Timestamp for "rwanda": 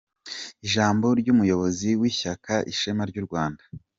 3.27-3.63